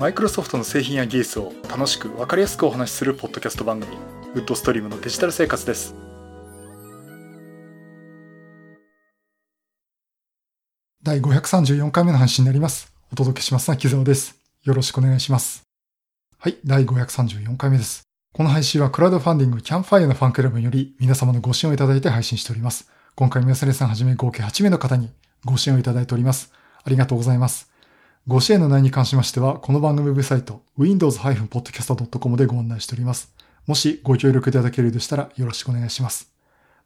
[0.00, 3.98] マイクロソフトの製品や技術を楽しく分かりやすくお話しするポッドキャスト番組
[4.34, 5.94] ウッドストリームのデジタル生活です。
[11.02, 12.94] 第534回目の配信になります。
[13.12, 14.40] お届けしますのは木澤です。
[14.64, 15.64] よろしくお願いします。
[16.38, 18.04] はい第534回目です。
[18.32, 22.90] この配信はクラウドファンディングキャンファイアのファンクラブにより皆様のご支援をいただいて配信しております。
[23.16, 25.10] 今回も安根さんはじめ合計8名の方に
[25.44, 26.54] ご支援をいただいております。
[26.82, 27.69] ありがとうございます。
[28.28, 33.32] ご支援の内容に関しましては、この番組ウェブサイト、windows-podcast.com でご案内しております。
[33.66, 36.30] もしご協力いただけるようでしたらよろしくお願いします。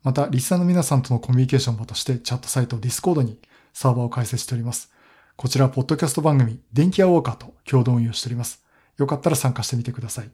[0.04, 3.36] また、リスナーの皆さんとのコミュニケーション場としてチャットサイト Discord に
[3.72, 4.92] サーバーを開設しております。
[5.34, 8.62] こちら、ポッドキャスト番組、電気屋ウォーカーと共同運用しております。
[8.96, 10.30] よかったら参加してみてください。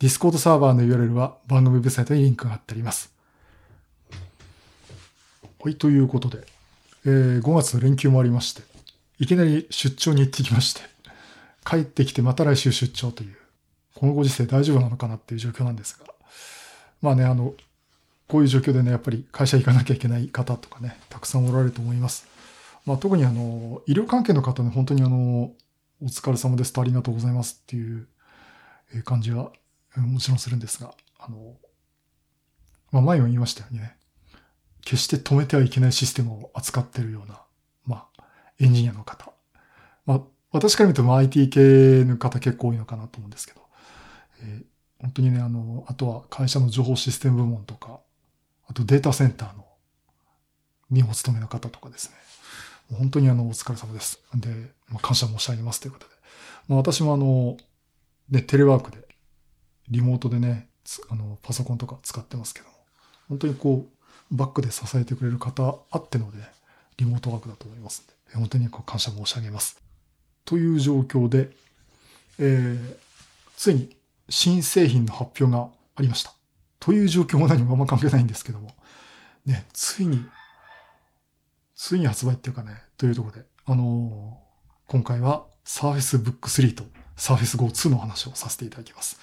[0.00, 3.14] Discord サーバーの URL は番組ウェブサイトにリンクが貼ってあります。
[5.62, 6.44] はい、ということで、
[7.04, 8.62] えー、5月の連休もありまして、
[9.18, 10.82] いきなり出張に行ってきまして、
[11.64, 13.36] 帰ってきてまた来週出張という、
[13.94, 16.06] このご時世大丈夫なのかなっていう状況なんですが、
[17.00, 17.54] まあね、あの、
[18.28, 22.26] こういう状況でね、やっぱり会社行かなきゃいけない方とかね、たくさんおられると思います。
[22.84, 25.52] まあ特にあの、医療関係の方ね、本当にあの、
[26.02, 28.06] お疲れ様ですとありがとうございますっていう
[29.04, 29.50] 感じは
[29.96, 31.54] もちろんするんですが、あの、
[32.92, 33.96] まあ前も言いましたようにね。
[34.84, 37.40] 決して止めてはいけないシステムを扱ってるような
[38.60, 39.32] エンジニアの方。
[40.04, 40.20] まあ、
[40.52, 43.60] 私から見ると IT 系の方結構多いのかなと思うんですけど、
[44.42, 44.64] えー、
[45.00, 48.00] 本当にね、あの、あとは会社の情報システム部門とか、
[48.68, 49.64] あとデータセンターの
[50.90, 52.16] にお勤めの方とかですね。
[52.98, 54.20] 本当にあの、お疲れ様です。
[54.34, 54.48] で、
[54.88, 56.12] まあ、感謝申し上げますということで。
[56.68, 57.56] まあ、私もあの、
[58.30, 59.06] ね、テレワークで、
[59.88, 60.68] リモートでね、
[61.10, 62.72] あの、パソコンとか使ってますけども、
[63.28, 66.38] 本当にこう、バックで支えてくれる方あってので、
[66.98, 68.36] リモートワークだと思いますんで。
[68.36, 69.80] 本当にこう感謝申し上げます。
[70.44, 71.50] という状況で、
[72.38, 72.96] えー、
[73.56, 73.96] ついに
[74.28, 76.32] 新製品の発表がありました。
[76.80, 78.74] という状況も何もあんま関係ないんですけども、
[79.44, 80.24] ね、ついに、
[81.74, 86.84] ついに発売っていうかね、というところで、あのー、今回は Surface Book 3と
[87.16, 89.18] Surface Go 2の話をさせていただきます。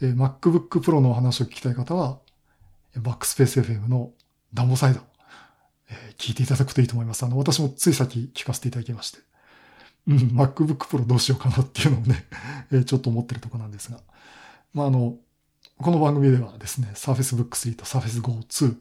[0.00, 2.18] えー、MacBook Pro の話を聞きたい方は、
[2.96, 4.10] バックスペース FM の
[4.54, 5.00] ダンボサイド
[5.88, 7.24] えー、聞いていただくといいと思います。
[7.24, 9.18] あの、私もつい先聞かせていただきまして。
[10.08, 12.26] うん、MacBook Pro どうしようかなっていうのをね、
[12.70, 14.00] えー、ちょっと思ってるとこなんですが。
[14.72, 15.16] まあ、あの、
[15.78, 18.76] この番組ではですね、Surface Book 3と Surface Go 2、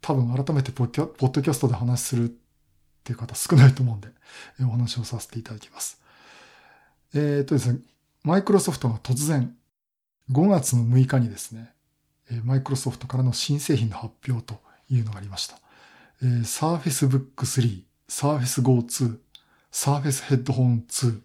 [0.00, 2.32] 多分改めてポッドキャストで話するっ
[3.04, 4.08] ていう方少ないと思うんで、
[4.60, 6.00] えー、お話をさせていただきます。
[7.14, 7.80] えっ、ー、とですね、
[8.22, 9.54] マイクロソフトが突然、
[10.30, 11.72] 5月の6日にですね、
[12.44, 15.61] マイクロソフトからの新製品の発表というのがありました。
[16.22, 19.18] えー、Surface Book 3、Surface Go 2、
[19.72, 21.20] Surface Headphone 2、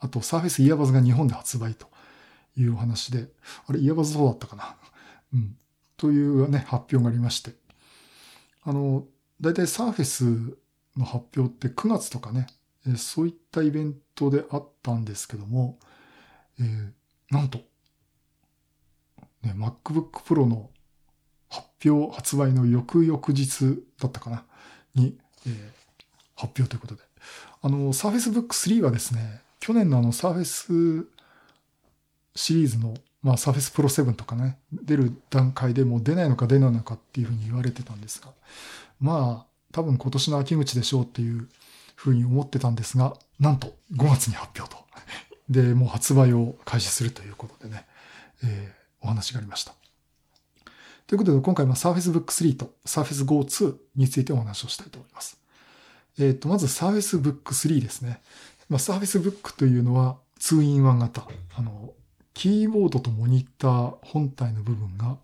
[0.00, 1.86] あと Surface Earbuds が日本で発売と
[2.56, 3.28] いうお話で、
[3.66, 4.76] あれ、イヤバズそうだったかな？
[5.34, 5.56] うん。
[5.96, 7.54] というね、発表がありまして。
[8.62, 9.06] あの、
[9.40, 10.56] だいたい Surface
[10.96, 12.46] の発表って9月とかね、
[12.86, 15.78] えー、そういったイベントであったんですけども、
[16.58, 16.92] えー、
[17.30, 17.58] なんと、
[19.42, 20.70] ね、MacBook Pro の
[21.48, 24.44] 発表、発売の翌々日だったかな、
[24.94, 25.16] に、
[25.46, 27.02] えー、発表ということで。
[27.62, 31.06] あの、Surface Book 3はですね、去年のあの Surface
[32.34, 38.32] シリーズの、まあ Surface Pro 7とかね、出る段階でもう出ないのか出ないのかっていうふうに言われてたんですが、
[39.00, 41.48] まあ、多分今年の秋口でしょうっていう
[41.94, 44.80] ふうに思ってたんですが、なんと5月に発表と。
[45.48, 47.86] で、もう発売を開始するということでね、
[48.44, 49.74] えー、お話がありました。
[51.10, 55.40] ということで、今回は Surface Book 3と Surface Go 2についてお話をしたいと思います。
[56.20, 58.20] えっ、ー、と、まず Surface Book 3ですね。
[58.68, 61.26] まあ、Surface Book というのは 2-in-1 型。
[61.56, 61.94] あの、
[62.32, 65.16] キーボードとモニター本体の部分が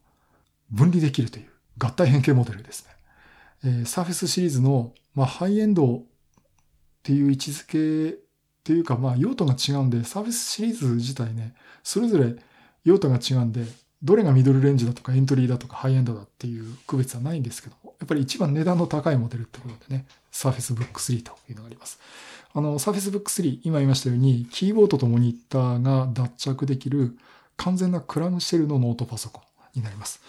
[0.72, 1.46] 分離できるという
[1.78, 2.90] 合体変形モデルですね。
[3.62, 6.02] えー、Surface シリーズの、まあ、ハイエンドっ
[7.04, 8.18] ていう位置づけっ
[8.64, 11.54] ていうか、まあ、用途が違うんで、Surface シリーズ自体ね、
[11.84, 12.34] それぞれ
[12.82, 13.64] 用途が違うんで、
[14.02, 21.98] どれがミドルレンジだとかエントリーだとかハイエンドだっていう区別はないんですけども、やっぱり一番値段の高いモデルってことでね、Surface Book 3というのがあります。
[22.52, 27.16] あの、Surface Book 3、今言いましたように、キーボードとモニターが脱着できる
[27.56, 29.40] 完全なクラムシェルのノートパソコ
[29.74, 30.20] ンになります。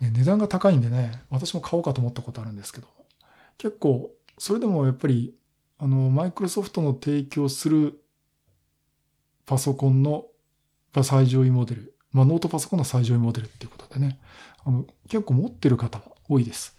[0.00, 2.88] ね、値段が高いんでね、私も買おうかと思ったことあるんですけど、
[3.58, 5.34] 結構、それでもやっぱり、
[5.78, 8.02] あの、マイクロソフトの提供する
[9.44, 10.24] パソコンの
[10.94, 11.94] が最上位モデル。
[12.12, 14.18] まあ、ノートパソコンの最上位モデルっていうことでね、
[14.64, 16.76] あの、結構持ってる方は多いです。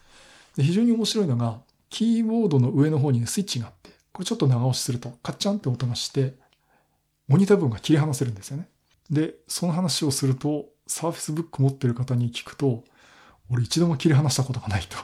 [0.55, 6.33] で非常に面白いのが、キーボードの上の方にね、スイッチがあって、これちょっと長押しすると、カッチャンって音がして、
[7.27, 8.67] モニター部分が切り離せるんですよね。
[9.09, 12.83] で、その話をすると、サーフェスブック持ってる方に聞くと、
[13.49, 14.97] 俺一度も切り離したことがないと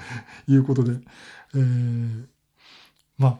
[0.52, 0.92] いうことで、
[1.54, 2.26] えー、
[3.18, 3.38] まあ、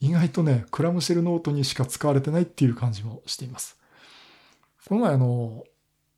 [0.00, 3.76] 意外とね、クラムシェルノートにしか使われてないっていう感じもしています。
[4.88, 5.64] この前あの、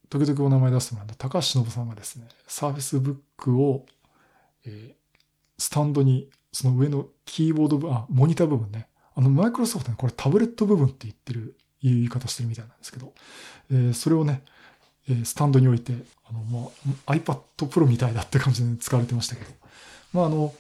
[0.09, 3.87] 時々お名前出してもらった高橋忍さんがですね、サーフェスブックを、
[4.65, 4.95] えー、
[5.59, 8.89] スタンドに、その上のキーボード部、あ、モニター部分ね。
[9.15, 13.13] あの、マイクロソフトね、これタブレット部分って言ってる、いう言い方してるみたいなんですけど、
[13.71, 14.43] えー、それをね、
[15.09, 15.93] えー、スタンドに置いて、
[16.29, 16.69] あの、ま
[17.07, 19.51] あ、iPad Pro みたいだって感じで使われてましたけど、
[20.13, 20.53] まあ、あの、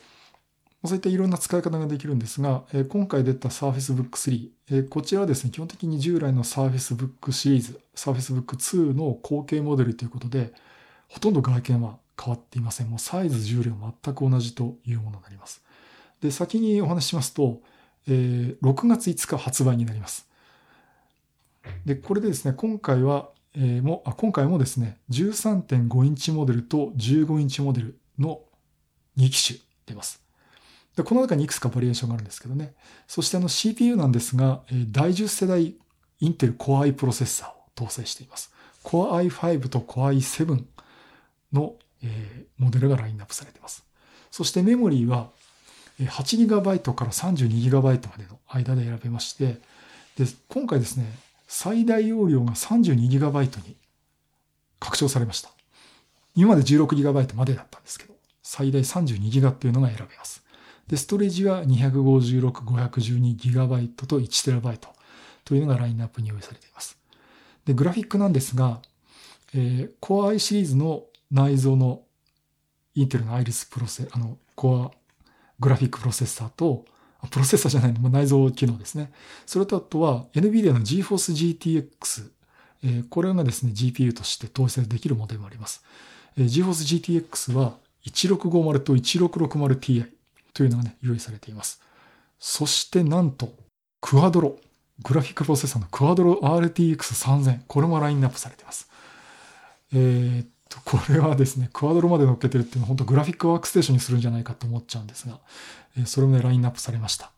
[0.84, 4.10] そういったいろんな使い方ができるんですが、今回出た Surface Book
[4.68, 10.52] 3、こちらはですね、基本的に従来の Surface Book シリーズ、Surface Book 2の後継モデルということで、
[11.08, 12.88] ほとんど外見は変わっていません。
[12.88, 15.62] もうサイズ、重量全く同じというものになります。
[16.20, 17.60] で、先にお話ししますと、
[18.08, 20.28] えー、6月5日発売になります。
[21.84, 28.42] で、これでですね、今回は、今回もですね、13.5インチモデルと15インチモデルの
[29.16, 30.25] 2機種出ます。
[30.96, 32.74] で、この中にいくつかバリエーションがあるんですけどね。
[33.06, 35.74] そしてあの CPU なんですが、第10世代
[36.20, 38.52] インテル Core i プロセッサーを搭載しています。
[38.82, 40.64] Core i5 と Core i7
[41.52, 43.84] の、えモデルがラインナップされています。
[44.30, 45.30] そしてメモリーは
[46.00, 49.58] 8GB から 32GB までの間で選べまして、
[50.16, 51.04] で今回ですね、
[51.46, 53.76] 最大容量が 32GB に
[54.80, 55.50] 拡張されました。
[56.34, 60.45] 今まで 16GB までだったんですけど、最大 32GB っていうのが選べます。
[60.88, 64.78] で、ストレージは256、512GB と 1TB
[65.44, 66.98] というのがラインナップに用意されています。
[67.64, 68.80] で、グラフィックなんですが、
[69.54, 72.02] えー、Core i シリーズの内蔵の
[72.94, 74.90] インテルのアイリスプロセ、あの、Core
[75.58, 76.84] グラフィックプロセッサーと、
[77.30, 79.12] プロセッサーじゃないの、内蔵機能ですね。
[79.44, 82.30] それとあとは NVIDIA の GeForce GTX、
[82.84, 85.82] えー、これがですね、GPU として搭載できるモデルもあります。
[86.36, 90.15] えー、GeForce GTX は1650と 1660Ti
[90.56, 91.82] というのがね、用意されています。
[92.38, 93.52] そしてなんと、
[94.00, 94.58] クアドロ、
[95.02, 98.90] グラフィックプロセッサーのクアドロ RTX3000、これもラインナップされています。
[99.92, 105.40] えー、っと、これはですね、クアドロまで乗っけてるっていうのは本当グラフィックワークステーションにするんじゃないかと思っちゃうんですが、
[105.98, 107.32] えー、それもね、ラインナップされました。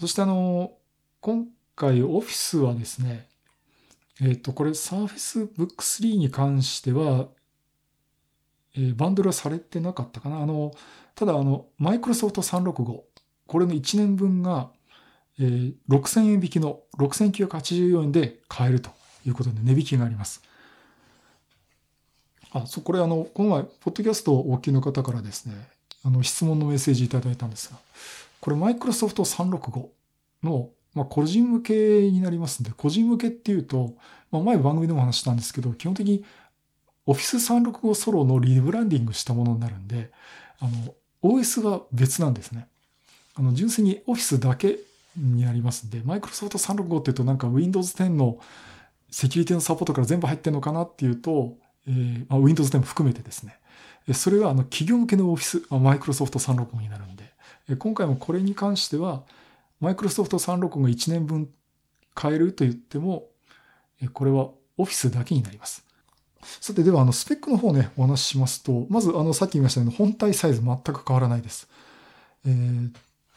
[0.00, 0.72] そしてあの、
[1.20, 1.46] 今
[1.76, 3.28] 回オフィスはですね、
[4.22, 7.28] えっ、と、これ Surface Book 3に関しては、
[8.76, 10.38] えー、バンドルはされてなかったかな。
[10.38, 10.72] あの、
[11.14, 13.00] ただ、あの、マイクロソフト365、
[13.46, 14.70] これの1年分が、
[15.38, 18.90] えー、6000円引きの6984円で買えると
[19.26, 20.42] いうことで値引きがあります。
[22.52, 25.54] あ、そう、これあの、この前、ポッドキャストをお聞きの方からですね、
[26.04, 27.78] あの、質問のメッセージいただいたんですが、
[28.40, 29.88] これマイクロソフト365
[30.42, 33.94] の、まあ、個人向けになりますんで、個人向けっていうと、
[34.30, 36.24] まあ、前番組でも話したんですけど、基本的に
[37.06, 40.10] Office 365ソロのリブランディングしたものになるんで、
[40.58, 42.68] あの、OS は別なんですね。
[43.34, 44.78] あの、純粋に Office だけ
[45.16, 48.38] になりますんで、Microsoft 365っていうとなんか Windows 10の
[49.10, 51.56] セキュリティのサポートから全部入ってるのかなっていうと、
[51.86, 53.58] えーまあ、Windows 10も含めてですね。
[54.12, 57.32] それがあの企業向けの Office、Microsoft 365になるんで、
[57.76, 59.24] 今回もこれに関しては、
[59.80, 61.48] Microsoft 365が1年分
[62.14, 63.28] 買えると言っても、
[64.12, 65.83] これは Office だけになります。
[66.60, 71.68] さて、では、あの、スペックの方ね、お話ししますと、まず、あの、さっき言いましたように、本体サイズ全く変わらないです。
[72.46, 72.90] えー、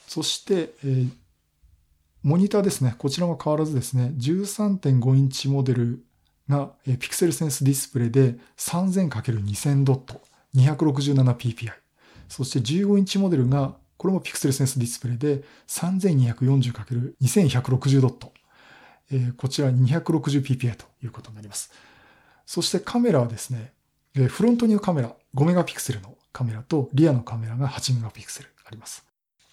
[0.07, 1.09] そして、えー、
[2.23, 2.95] モニターですね。
[2.97, 6.03] こちらも変わらずですね、13.5インチモデル
[6.49, 10.21] が、えー、ピクセルセンスディスプレイで 3000×2000 ドット、
[10.55, 11.71] 267ppi。
[12.27, 18.31] そして15インチモデルが、これもピクセルセンスディスプレイで 3240×2160 ドット。
[19.11, 21.71] えー、こちら 260ppi ということになります。
[22.47, 23.73] そしてカメラはですね、
[24.29, 29.05] フロントにはカメラ、5メガピクセルのカメラと、リアのカメラが8メガピクセルあります。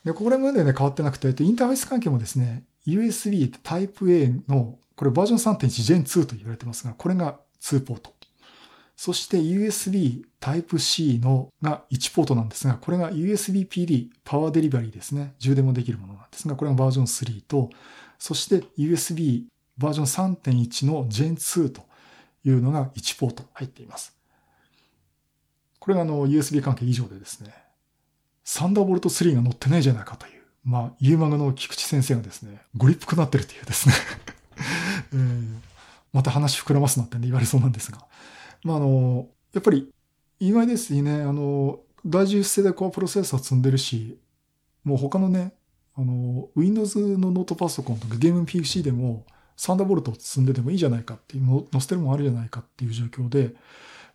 [0.04, 8.14] で、これまでね、変わってなくて、インターフェース関係もですね、USB Type A の、これバージョン3.1 Gen 2と言われてますが、これが2ポート。
[8.96, 15.34] そして USB Type C のが1ポートなんですが、これが USB PD、パワーデリバリーですね。
[15.40, 17.70] 充電もできるものなんですが、これがバージョン3と、
[18.20, 19.46] そして USB
[19.78, 21.82] バージョン3.1の Gen 2と
[22.44, 24.16] いうのが1ポート入っています。
[25.78, 27.54] これがあの USB 関係以上でですね、
[28.44, 33.94] サンダーボルト3が載ってないじゃないかという、まあ、ユーマグの菊池先生がですね、ご立腹なってるというですね、
[36.12, 38.06] また話膨らますなって、ね、言われそうなんですが、
[38.62, 39.90] まあ、あの、やっぱり
[40.40, 44.18] 意外ですね、あの、第10世代コアプロセッサー積んでるし、
[44.84, 45.54] もう他のね、
[45.96, 49.24] あの、Windows のノートパソコンとかゲーム PC でも、
[49.56, 53.54] サンダーボルトを積んででもいいじゃないかっていうの、載せてるもんあるじゃないかっていう状況で、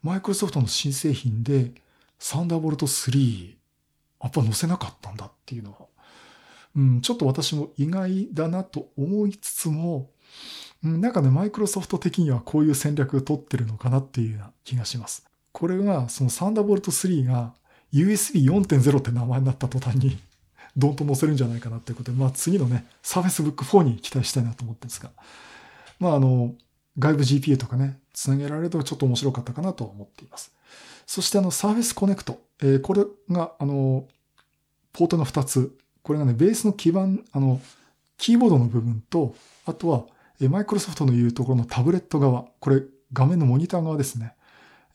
[0.04, 1.72] マイクロソフトの新製品で
[2.18, 3.56] サンダーボルト3、
[4.22, 5.78] やっぱ載せなかったんだっていうのは、
[6.76, 10.12] うん、ちょっと私も意外だなと思いつつも、
[10.84, 15.26] うん、なんかね、マイクロソフト的にはこういう戦略を取ってるのかなっていうような気がします。
[15.52, 17.54] これが、そのサンダーボルト3が
[17.94, 20.20] USB4.0 って名前になった途端に
[20.80, 25.12] ドンと載せるんじゃないかなっていうことで、まあ次のね、Surface Book 4に期待したいなと思ってるんですが、
[26.00, 26.54] まああの、
[26.98, 30.52] 外部 GPU とかね、つなげられるとちょっと面白かったかなと思っています。
[31.06, 34.06] そしてあの、Surface Connect、えー、これがあの、
[34.94, 37.62] ポートの2つ、これがね、ベースの基盤、あの、
[38.18, 40.06] キーボードの部分と、あとは、
[40.50, 42.82] マイクロソフトの言うところのタブレット側、これ
[43.12, 44.34] 画面のモニター側ですね。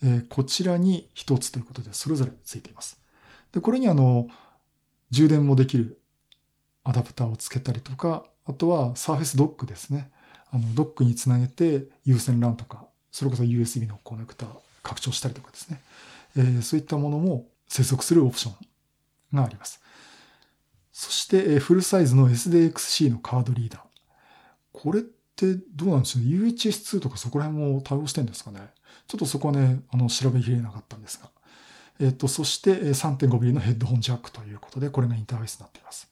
[0.02, 2.98] えー、こちらに1つということで、それぞれついています。
[3.52, 4.26] で、これにあの、
[5.14, 6.00] 充電もできる
[6.82, 10.10] アダプターをつけたりとか、あとは Surface Dock ですね。
[10.50, 14.46] あの、ドックにつなげて有線 LAN とか、それこそ USB のコネクタ
[14.82, 15.80] 拡張したりとかですね。
[16.36, 19.80] えー、そういったものも接続するオプションがあります。
[20.92, 23.80] そしてえ、フルサイズの SDXC のカードリーダー。
[24.72, 28.60] これってどうなんですか ?UHS2 とかそこら辺も対応してるんですかね？
[29.06, 31.30] ちょっとそこはね、あの、調べきれなかったんですが。
[32.00, 34.40] えっと、そして3.5ミリのヘッドホンジャックと
[34.74, 36.10] ことで、これがインターフェースになっています。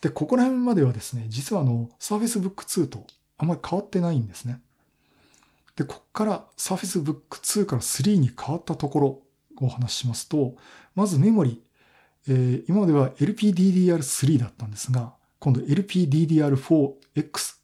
[0.00, 3.06] で、ここら辺まではですね、実はあの、Surface Book 2と
[3.38, 4.60] あまり変わってないんですね。
[5.76, 9.22] で、ここから Surface Book 2から3に変わったところを
[9.62, 10.54] お話ししますと、
[10.94, 11.60] まずメモリ、
[12.28, 17.58] えー、今までは LPDDR3 だったんですが、今度 LPDDR4X っ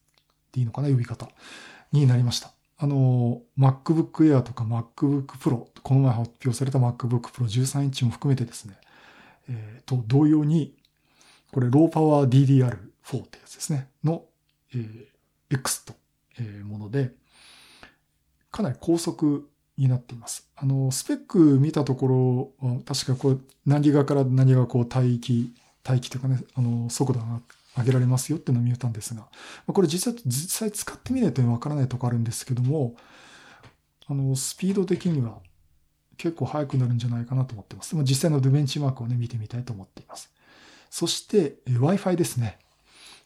[0.53, 1.29] ていいのかな、呼び方
[1.93, 2.53] になりました。
[2.79, 8.75] あの、MacBook Air とか MacBook Pro、この前発表された MacBook Pro 13インチも含めてですね、
[9.51, 10.75] えー、と同様に、
[11.53, 14.25] これローパワー DDR4 ってやつですね、の、
[14.73, 15.07] えー、
[15.51, 15.95] X と
[16.41, 17.11] いうもので、
[18.53, 20.49] かなり高速になっています。
[20.57, 25.53] あの、スペック見たところ、確かこう、何ギガから何がこう、帯域、
[25.89, 27.41] 帯域というかね、あの、速度が
[27.77, 29.27] 上げられますよっていうのを見えたんですが、
[29.67, 32.95] これ実際、実際使ってみないとわからないとこあるんですけども、
[34.07, 35.39] あの、スピード的には
[36.21, 37.97] 結構速くなるんじゃないかなと思ってます。
[37.97, 40.31] 実際のベンチマークをね、見てみたいと思っています。
[40.91, 42.59] そして、Wi-Fi ですね。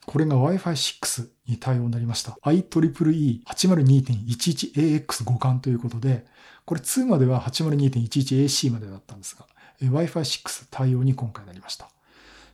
[0.06, 2.38] これが Wi-Fi6 に対応になりました。
[2.44, 6.24] IEEE802.11AX 互換ということで、
[6.64, 9.44] これ2までは 802.11AC までだったんですが、
[9.80, 11.88] Wi-Fi6 対応に今回なりました。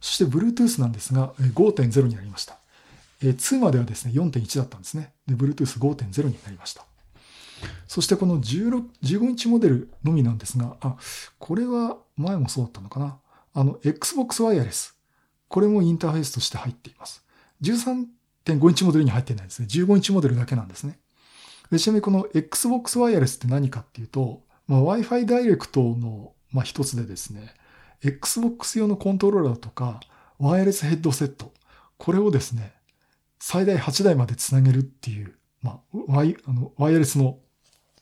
[0.00, 2.56] そして Bluetooth なんですが、5.0になりました。
[3.20, 5.12] 2まではですね、4.1だったんですね。
[5.26, 6.87] で、Bluetooth5.0 になりました。
[7.87, 10.97] そしてこの16 15インチモデルのみなんですが、あ、
[11.38, 13.19] これは前もそうだったのかな。
[13.52, 14.95] あの、Xbox Wireless。
[15.49, 17.25] これもインターフェースとして入っています。
[17.62, 19.67] 13.5インチモデルに入ってないですね。
[19.69, 20.99] 15インチモデルだけなんですね。
[21.71, 27.55] でちなみにこの Xbox Wireless って何かっていうと、まあ、Wi-Fi ダイレクトの、まあ、一つでですね、
[28.02, 30.00] Xbox 用のコントローラーとか、
[30.38, 31.52] ワイヤレスヘッドセット、
[31.99, 32.73] これをですね、
[33.38, 37.38] 最大8台までつなげるっていう、まあ、ワイあのワイヤレスの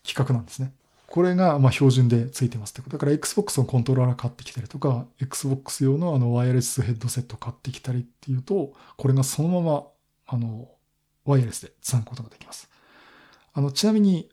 [0.09, 0.73] 規格なんですね。
[1.07, 2.97] これがま標準でついてますってこと。
[2.97, 9.85] だから Xbox のコントローラー買ってきたりとか、Xbox 用のあのワイヤレスヘッドセット買ってきたりっていうと、これがそのまま
[10.27, 10.69] あの
[11.25, 12.69] ワイヤレスでつなぐことができます。
[13.55, 14.29] あの、ちなみに、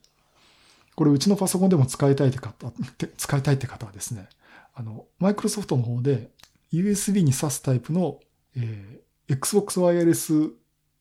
[0.96, 2.72] これうちのパソコンでも使いたいって方、
[3.18, 4.30] 使いたいって方はですね、
[4.74, 6.30] あの、マイクロソフトの方で
[6.72, 8.20] USB に挿すタイプの、
[8.56, 10.34] えー、Xbox ワイヤレス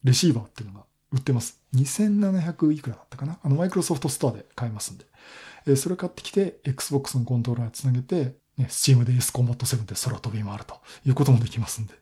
[0.05, 1.61] レシーバーっていうのが売ってます。
[1.77, 3.39] 2700いくらだったかな？
[3.43, 5.05] あの、マイクロソフトストアで買えますんで。
[5.67, 10.77] えそれ買ってきて、Xbox のコントローラーつなげて、ね、Steam で S コンバット7で空飛び回ると
[11.07, 11.95] いうこともできますんで、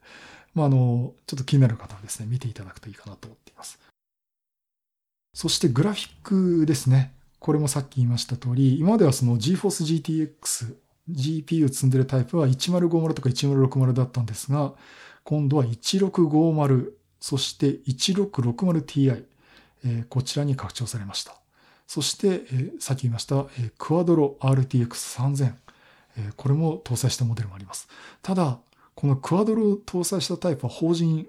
[0.54, 3.78] まあ、あの、ちょっと気になる方はですね、見ていただくといいかなと思っています。
[5.34, 7.14] そしてグラフィックですね。
[7.38, 10.76] これもさっき言いました通り、今まではその GForce GTX、
[11.10, 14.74] GPU 積んでるタイプは1050とか1060だったんですが、
[15.24, 19.24] 今度は1650、そして 1660Ti、
[20.08, 21.34] こちらに拡張されました。
[21.86, 22.46] そして、
[22.78, 23.46] さっき言いました、
[23.78, 25.54] クワドロ RTX3000、
[26.36, 27.88] これも搭載したモデルもあります。
[28.22, 28.60] ただ、
[28.94, 31.26] このクワドロを搭載したタイプは法人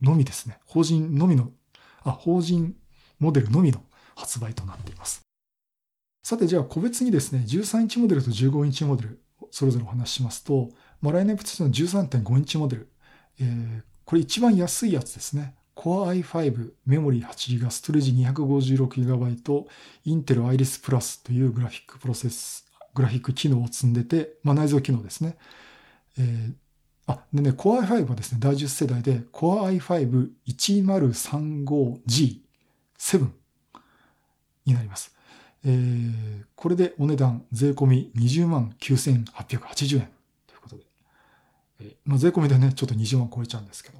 [0.00, 0.58] のみですね。
[0.66, 1.50] 法人のみの、
[2.04, 2.74] あ、法人
[3.18, 3.82] モデルのみの
[4.14, 5.22] 発売となっています。
[6.22, 9.20] さて、じゃあ個別にですね、13インチモデルと15インチモデル、
[9.50, 10.70] それぞれお話ししますと、
[11.00, 12.88] まあ、来年プチの13.5インチモデル、
[13.40, 15.54] えー、これ一番安いやつですね。
[15.74, 19.66] Core i5 メモリー 8GB ストレージ 256GB
[20.04, 25.36] インテル Iris Plus というグラフィックプロセスグラフィック機能を積んでて、まあ、内蔵機能ですね。
[26.18, 26.52] えー、
[27.06, 29.80] あ、でね、Core i5 はですね、第10世代で Core
[30.46, 32.40] i5-1035G
[32.98, 33.28] 7
[34.66, 35.16] になります。
[35.64, 40.08] えー、これでお値段税込み20万9880円
[40.46, 40.82] ということで。
[41.80, 43.98] えー、まあ、税込みでね、ちょっと20万超えちゃうんですけど。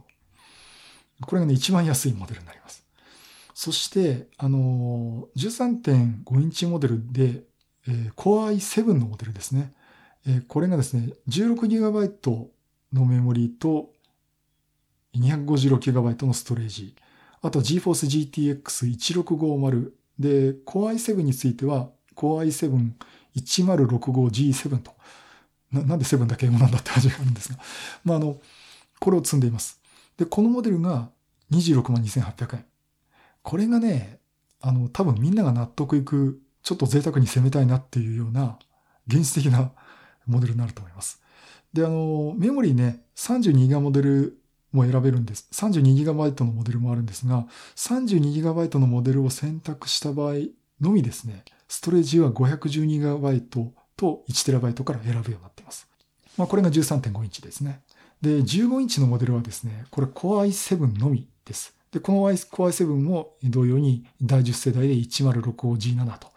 [1.27, 2.85] これがね、一番安いモデルになります。
[3.55, 7.43] そして、あのー、13.5インチモデルで、
[7.87, 9.73] えー、Core i7 のモデルですね。
[10.27, 12.47] えー、これがですね、16GB
[12.93, 13.91] のメモリーと
[15.17, 16.95] 256GB のストレージ。
[17.41, 22.95] あと GForce GTX1650 で、Core i7 については Core
[23.35, 24.93] i7-1065G7 と。
[25.73, 27.59] ななんで7だけ英語なんだって話があるんですが。
[28.05, 28.39] まあ、あの、
[29.01, 29.82] これを積んでいます。
[30.17, 31.11] で、このモデルが
[31.51, 32.65] 26万2800円。
[33.43, 34.21] これがね、
[34.61, 38.59] あの、多分みんなが納得いく、ちょっと贅沢に攻めたいなっていうような、
[39.09, 39.73] 現実的な
[40.27, 41.21] モデルになると思います。
[41.73, 44.39] で、あの、メモリーね、32ギガモデル
[44.73, 45.49] も選べるんです。
[45.53, 50.35] 32GB のモデルもあるんですが、32GB のモデルを選択した場合
[50.81, 53.41] のみですね、ストレージは 512GB
[53.97, 55.87] と 1TB から選ぶようになっています。
[56.37, 57.83] まあ、これが13.5インチですね。
[58.23, 61.75] で、15インチのモデルはですね、これ Core i7 のみです。
[61.91, 66.29] で、この Core i7 も同様に第10世代で 1065G7 と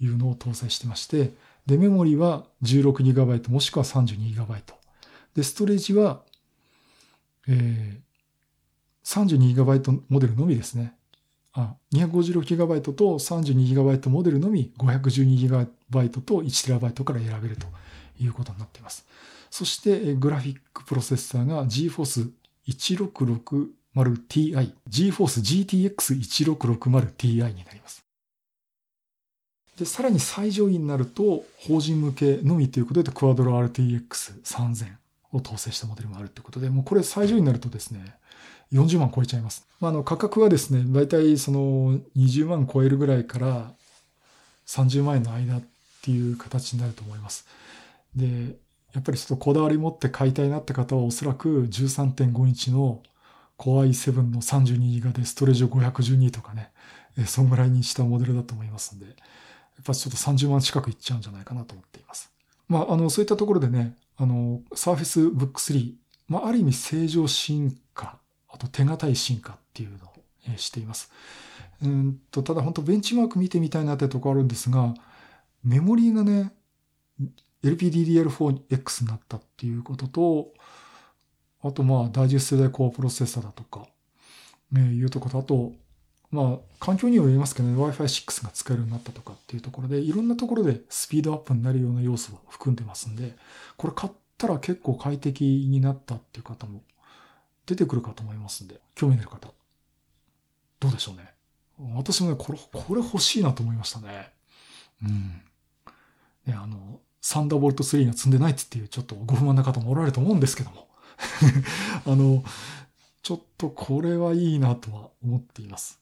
[0.00, 1.32] いうのを搭載してまして、
[1.64, 4.62] で、メモリは 16GB もしくは 32GB。
[5.34, 6.22] で、ストレージは、
[7.46, 8.08] えー、
[9.04, 10.94] 32GB モデルのみですね。
[11.52, 15.66] あ、256GB と 32GB モデルのみ 512GB
[16.20, 17.66] と 1TB から選べると
[18.20, 19.06] いうことになっています。
[19.50, 22.30] そして、グラフィックプロセッサーが GForce
[22.68, 28.04] 1660Ti、GForce GTX1660Ti になります。
[29.78, 34.86] で、さらに最上位になると、法人向けのみということで、クワドロ RTX3000
[35.32, 38.16] を搭載したモデルもあるということで、もうこれ最上位になるとですね、
[38.72, 39.66] 40万超えちゃいます。
[39.80, 43.72] まあ、あの価格はですね、大体その20万超えるぐらいから
[44.66, 45.62] 30万円の間っ
[46.02, 47.46] ていう形になると思います。
[48.14, 48.56] で、
[48.94, 53.02] やっぱりちょっとこだわり持って買いたいなって方はおそらく13.5インチの
[53.58, 56.70] Core i7 の 32GB でストレージを512とかね、
[57.26, 59.14] そんぐらいにしたモデルだと思いますんで、やっ
[59.84, 62.32] ぱちょっと30万近くいっちゃうんじゃないかなと思っています。
[62.68, 65.94] まあ、あの、そういったところでね、あの、Surface Book 3、
[66.28, 70.08] まあ、ある意味正常進化、あと手堅い進化っていうのを、
[70.56, 71.12] しています。
[71.82, 74.94] うんと、ただ本当ベンチマーク見てみたいなってとこあるんですが、
[75.62, 76.52] メモリーがね、
[77.62, 80.52] LPDDR4X になったっていうことと、
[81.62, 83.86] あとまあ、第10世代コアプロセッサーだとか、
[84.70, 85.72] ね、いうところと、あと、
[86.30, 93.34] まあ、環境にも言えますけどね、Wi-Fi 6が使えるようになったとかっていうところで、いろんなところでスピードアップになるような要素を含んでますんで、
[93.76, 96.82] これ買ったら結構快適になったっていう方も
[97.66, 99.52] 出てくるかと思いますんで、興味のある方、
[100.80, 101.32] どうでしょうね。
[101.94, 104.30] 私もね、これ、これ欲しいなと思いましたね。
[105.02, 105.42] うん。
[106.44, 110.88] ね、あの、サンダーボルト3が積んでないっていうちょっとご不満な方もおられると思うんですけども。
[112.06, 112.44] あの、
[113.22, 116.00] ちょっとこれはいいなとは思っています。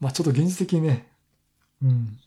[0.00, 1.08] まあちょっと現実的にね、
[1.82, 2.18] うん、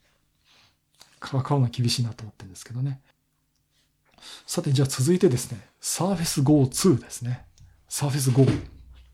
[1.20, 3.02] 買うのは厳しいなと思ってるんですけどね。
[4.46, 7.46] さて、じゃあ続いてですね、Surface Go 2ですね。
[7.90, 8.46] Surface Go。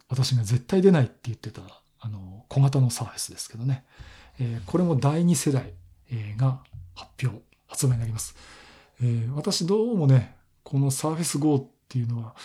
[0.10, 1.62] 私が絶対出ないって言ってた、
[2.00, 3.86] あの、小型の Surface ですけどね。
[4.40, 5.74] えー、これも第2世代、
[6.38, 6.60] が
[6.96, 8.36] 発表、発売になります。
[9.04, 12.36] えー、私どうもね、この Surface Go っていうのは、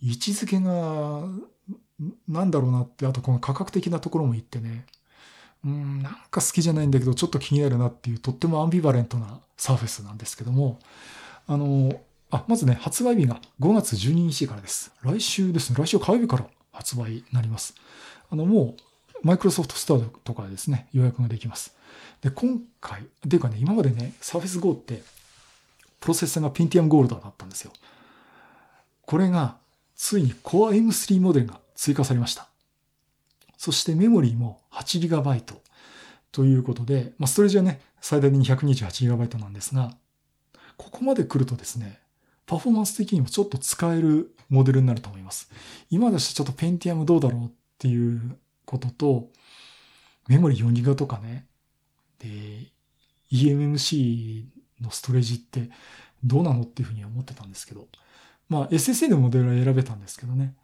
[0.00, 1.28] 位置づけが、
[2.26, 4.86] なんだろうなって、あとこの価格的なところも言ってね、
[5.62, 10.78] うん、なんか好きじゃないんだけど、ちょっと気になるなっていう、とってもアンビバレントなサーフェスなんですけども、
[11.46, 12.00] あの、
[12.30, 14.92] あ、まずね、発売日が5月12日からです。
[15.02, 17.74] 来週ですね、来週火曜日から発売になります。
[18.30, 21.76] あの、もう、マイクロソフトスターとかでですね、予約ができます。
[22.22, 25.02] で、今回、っていうかね、今までね、サーフェス Go って、
[26.06, 27.72] プロセッサーが Pentium Gold だったんですよ。
[29.06, 29.56] これが、
[29.96, 32.48] ついに Core M3 モデルが追加されました。
[33.58, 35.42] そしてメモリーも 8GB
[36.30, 39.96] ということで、まあ、ストレージはね、最大で 228GB なんですが、
[40.76, 41.98] ここまで来るとですね、
[42.46, 45.50] パフォーマンス的にもちょっと使えるモデルになると思います。
[45.90, 49.28] 今だしちょっと Pentium どうだろうっていうことと、
[50.28, 51.46] メモリー 4GB とかね、
[52.20, 52.70] で、
[53.32, 55.70] eMMC のストレージって
[56.24, 57.86] どうなのっていうふうに思ってたんですけど、
[58.48, 60.54] まあ SSD のモデルは選べたんですけどね。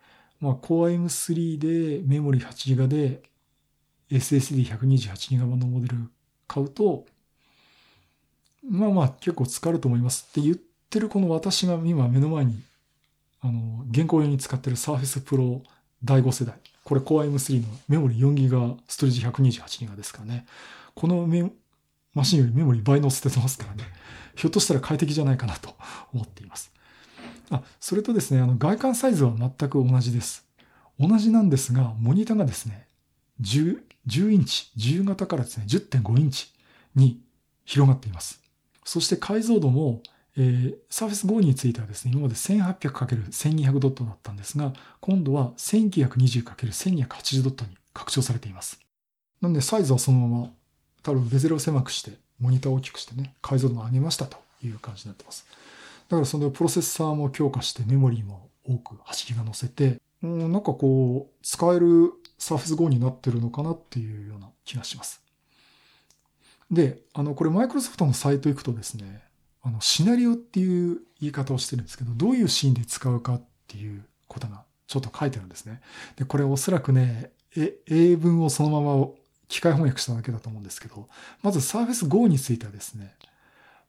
[0.41, 3.23] まあ Core M3 でメモリ 8GB で
[4.11, 5.97] SSD128GB のモデル
[6.47, 7.07] 買うと、
[8.69, 10.57] まあまあ結構使えると思いますって言っ
[10.91, 12.61] てるこの私が今目の前に、
[13.41, 15.63] あの、現行用に使ってる Surface Pro
[16.05, 16.57] 第5世代。
[16.85, 20.47] これ Core M3 のメモリ 4GB、ストレージ 128GB ですからね。
[20.95, 21.51] このメ
[22.15, 23.85] マシンよりメモリ倍乗せてますからね。
[24.35, 25.75] ひょっとしたら快適じゃないかなと
[26.13, 26.73] 思っています。
[27.51, 30.47] あ、それとですね、あの外観サイズは全く同じです。
[30.99, 32.87] 同じなんですが、モニターがですね、
[33.41, 36.49] 10, 10インチ、10型からですね、10.5インチ
[36.95, 37.21] に
[37.65, 38.41] 広がっています。
[38.85, 40.03] そして解像度も、
[40.37, 48.81] えー、Surface Go についてはですね、今まで 1800×1200 ドットだったんですが、今度は 1920×1280 ドットに拡張されています。
[49.41, 50.51] なのでサイズはそのまま、
[51.03, 55.47] 多分ベゼルを狭くして、モニターを大きくしてね、解像度も上げましたという感じになってます。
[56.09, 65.23] だからそのプロセッサーも強化してメモリーも多く走りが乗せて、うん、なんかこう、使える Surface Go になってるのかなっていうような気がします。
[66.71, 69.23] で、あの、これマイクロソフトのサイト行くとですね、
[69.63, 75.81] あの、シナリオっていう言い方をしてるんですけど、どういうシーンで使うかっていうことがちょっと書いてあるんですね。
[76.17, 79.07] で、これおそらくね、英文をそのまま
[79.53, 81.09] 機械翻訳しただけだと思うんですけど、
[81.43, 83.15] まず Surface Go についてはですね、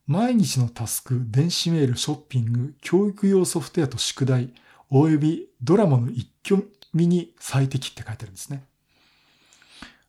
[0.06, 4.54] 毎日のタスク、電子メール、ショッピング、教育用ソフトウェアと宿題、
[4.89, 8.65] およびドラマの一挙見に最適って書いてあるんですね。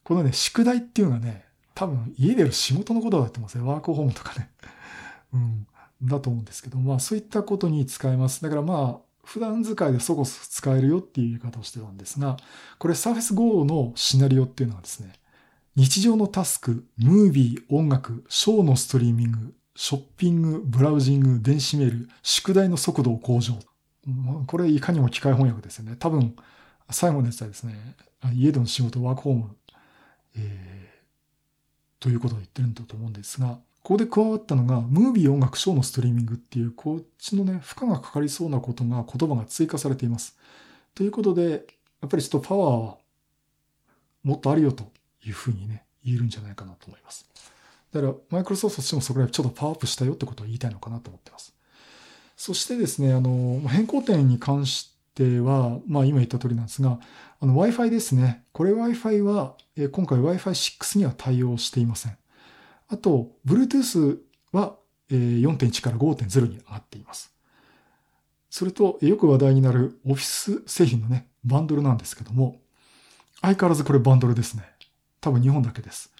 [0.02, 1.44] このね、宿題っていうのがね、
[1.76, 3.66] 多分家でやる仕事のことだと思うんですよ。
[3.66, 4.50] ワークホームとかね。
[5.32, 5.66] うん。
[6.02, 8.42] だと思うんですけど、まあそういったことに使えます。
[8.42, 12.36] だからまあ、普段使いでそこそこ使えるよっていう言い方をしてたんですが、
[12.80, 15.12] これ Surface Go のシナリオっていうのはですね、
[15.76, 23.54] 日常のタスク、ムービー、音楽、ショーのストリーミング、ショッピング、ブラウジング、電子メール、宿題の速度を向上。
[24.46, 25.96] これいかにも機械翻訳ですよね。
[25.98, 26.36] 多分、
[26.90, 27.96] 最後のやつはですね、
[28.34, 29.56] 家での仕事、ワークホーム、
[30.36, 40.38] えー、ということを言ってるんだと思うんですが、ここで加わったのが、ムービー、音楽、ショーのストリーミングっていう、こっちのね、負荷がかかりそうなことが、言葉が追加されています。
[40.94, 41.66] ということで、
[42.00, 42.98] やっぱりちょっとパワーは
[44.22, 44.93] もっとあるよと
[45.26, 47.26] いうふうにね、言えるんじゃないかなと思います。
[47.92, 51.54] だから、マイクロソフトとしてもそこらちょっとパワーアップしたよってことを言いたいのかなと思ってます。
[52.36, 56.98] そしてですね、あの、変更点に関しては、まあ今言った通りなんですが、
[57.40, 58.44] あの Wi-Fi ですね。
[58.52, 62.16] これ Wi-Fi は、え今回 Wi-Fi6 には対応していません。
[62.88, 64.18] あと、Bluetooth
[64.52, 64.76] は
[65.10, 67.32] 4.1から5.0に上がっています。
[68.50, 72.60] それと、よく話題になる Office 製品のね、バンドルなんですけども、
[73.40, 74.64] 相変わらずこれバンドルですね。
[75.24, 76.12] 多分日本だけです。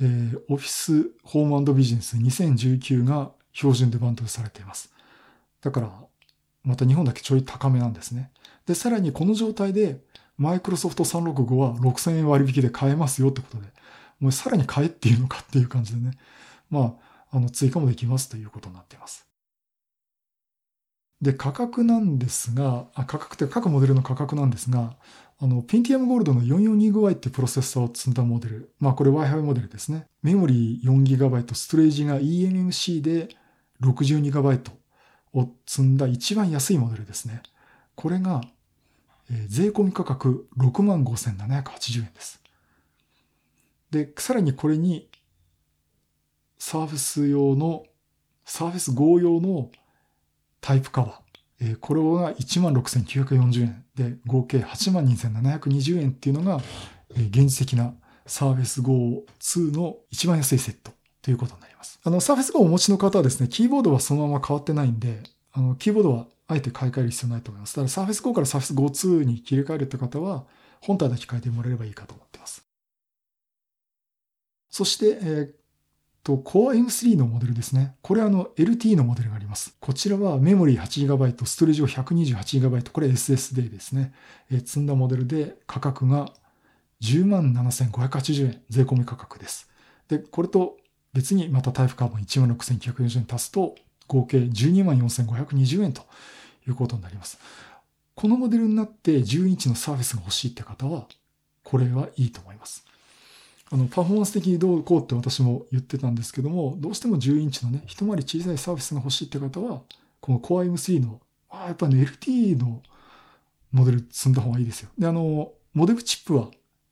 [0.00, 4.92] えー、Office Home Business 2019が標準でバンドルされています。
[5.60, 5.92] だから、
[6.64, 8.32] また日本だけちょい高めなんですね。
[8.66, 10.00] で、さらにこの状態で、
[10.36, 13.68] マイクロソフト365は6000円割引で買えますよってことで、
[14.18, 16.18] もうさらに買えっていうのかっていう感じでね。
[16.70, 16.96] ま
[17.30, 19.28] あ、あの、追加もできますということになっています。
[21.22, 24.96] で、価格なんですが、あ価格って各モデルの価格なんですが、
[25.38, 28.72] あの、Pentium Gold の 442Y ってプロセッサーを積んだモデル。
[28.78, 30.06] まあこれ Wi-Fi モデルですね。
[30.22, 33.28] メモリー 4GB、ストレージが eMMC で
[33.82, 34.70] 62GB
[35.34, 37.42] を積んだ一番安いモデルですね。
[37.94, 38.42] これが、
[39.30, 42.42] えー、税込み価格65,780円です。
[43.90, 45.08] で、さらにこれに、
[46.58, 47.84] サーフェス用の、
[48.44, 49.70] サーフェス Go 用の
[50.60, 51.14] タイプカバー。
[51.62, 56.62] えー、これが16,940円で、合計82,720円っていうのが、
[57.14, 57.94] えー、現実的な
[58.26, 60.92] サーフェス Go 2の一番安いセット
[61.22, 62.00] ということになります。
[62.02, 67.74] あの、サーフェス Go をお持ちの方はですね、キーボードはそのまま変わってないんで、あの、キーボードはあえて買い替える必要ないと思います。
[67.74, 70.46] ただ、サーフェス Go からサーフェス Go 2に切り替えるって方は、
[70.80, 72.64] 本体だけ変えてもらえればいいかと思ってます。
[74.70, 75.59] そして、えー、
[76.22, 77.96] と、Core M3 のモデルですね。
[78.02, 79.76] これあの LT のモデルがあります。
[79.80, 84.12] こちらはメモリー 8GB、ストレージを 128GB、これ SSD ですね。
[84.50, 86.32] えー、積んだモデルで価格が
[87.02, 89.68] 107,580円、税込み価格です。
[90.08, 90.76] で、これと
[91.12, 93.74] 別にまたタイプカーボン16,940円足すと
[94.06, 96.02] 合計124,520円と
[96.66, 97.38] いうことになります。
[98.14, 101.06] このモデルになって10インチのサーフェスが欲しいって方は、
[101.64, 102.84] これはいいと思います。
[103.72, 109.82] あの、パフォーマンス的にどうこうって私も言ってたんですけども、どうしても10インチのね、一回り小さいサーフェスが欲しいって方は、
[110.20, 112.82] この Core M3 の、あやっぱね、LT の
[113.70, 114.90] モデル積んだ方がいいですよ。
[114.98, 116.48] で、あの、モデルチップは、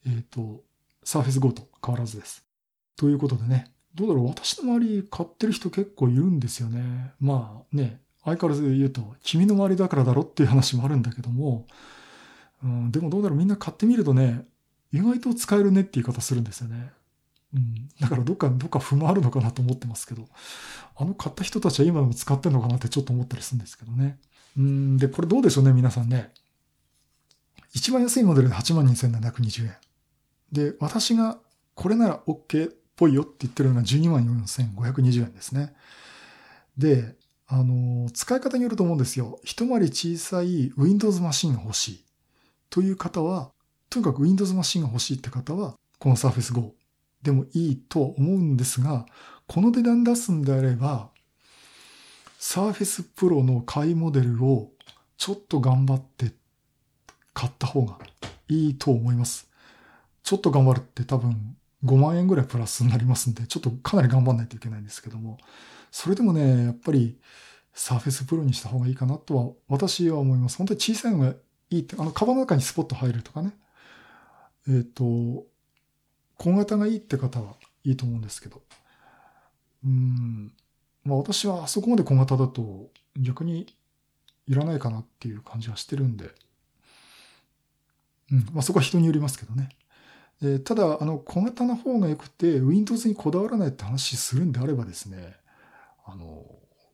[0.06, 0.62] えっ、ー、と、
[1.02, 2.44] サーフェス Go と変わらずです。
[2.96, 7.12] ということでね、どうだろう私の周り買ってる人結構いるんですよね。
[7.18, 11.66] まあね、相変わらず言うと、君の周りだからだろっていう話もあるんだけども、
[12.62, 14.44] うん、でもどうだろうみんな買ってみるとね、
[14.92, 16.90] 意外と使えるねって言い方するんですよね。
[17.54, 17.88] うん。
[18.00, 20.26] だからどっか、どっか不満あるのかなと思ってますけど、
[20.96, 24.18] あの買った人たちは今でも使ってんのかなってちょっと思ったりするんですけどね。
[24.56, 24.96] うん。
[24.96, 26.32] で、これどうでしょうね、皆さんね。
[27.72, 29.76] 一番安いモデルで82,720円。
[30.52, 31.38] で、私が
[31.74, 35.74] これなら OK っぽいよって言ってるのが124,520円ですね。
[36.76, 39.40] で、あの、使い方によると思うんですよ。
[39.42, 42.04] 一回り小さい Windows マシンが欲しい
[42.70, 43.52] という方は、
[43.90, 46.74] とにかく Windows マシンが欲しいって方は、この Surface Go
[47.22, 49.06] でもいいとは思うんですが、
[49.46, 51.10] この値段出すんであれば、
[52.38, 54.70] Surface Pro の買いモデルを
[55.16, 56.32] ちょっと頑張って
[57.34, 57.98] 買った方が
[58.48, 59.48] いいと思います。
[60.22, 65.38] ちょっと頑張るって多分5万円ぐらいプラスになりますんで、ちょっとかなり頑張んないといけないんですけども、
[65.90, 67.18] それでもね、やっぱり
[67.74, 70.58] Surface Pro にした方がいいかなとは私は思います。
[70.58, 71.34] 本当に小さいのが
[71.70, 73.52] いいって、あの、カバンの中にスポット入るとかね。
[74.68, 75.46] えっ、ー、と、
[76.36, 77.54] 小型がいいって方は
[77.84, 78.62] いいと思うんですけど。
[79.84, 80.52] うん。
[81.04, 83.74] まあ私はあそこまで小型だと逆に
[84.46, 86.30] いらないかなっていう感じはしてるんで。
[88.30, 88.46] うん。
[88.52, 89.70] まあそこは人によりますけどね。
[90.42, 95.34] えー、ただ、あの、小型の方が良くて、Windows にこだわらないって話するんであればですね、
[96.04, 96.44] あの、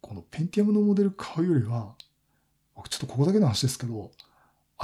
[0.00, 1.94] この Pentium のモデル買うよりは、
[2.88, 4.10] ちょっとここだけの話ですけど、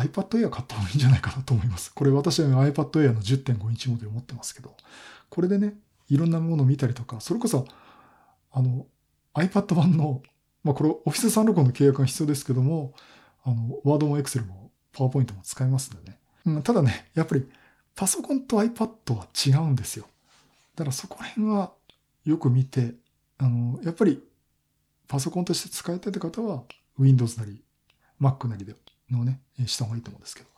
[0.05, 1.93] iPad Air 買った方がいいんじゃないかなと思います。
[1.93, 4.75] これ私は iPad Air の10.5インチモデル持ってますけど、
[5.29, 5.75] これでね、
[6.09, 7.67] いろんなものを見たりとか、それこそ、
[8.53, 8.87] あの、
[9.35, 10.23] iPad 版の、
[10.65, 12.95] まあこれ Office 365の契約が必要ですけども、
[13.45, 16.19] あの、Word も Excel も PowerPoint も使えますんでね。
[16.47, 17.47] うん、ただね、やっぱり
[17.95, 20.07] パソコンと iPad は違うんですよ。
[20.75, 21.73] だからそこら辺は
[22.25, 22.95] よく見て、
[23.39, 24.23] あの、やっぱり
[25.07, 26.63] パソコンとして使いたいって方は
[26.99, 27.63] Windows なり
[28.21, 28.75] Mac なりで
[29.11, 30.49] のね、した方がいいと思うんですけど。